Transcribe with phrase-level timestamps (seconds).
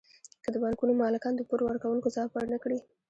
[0.43, 2.79] که د بانکونو مالکان د پور ورکوونکو ځواب ورنکړي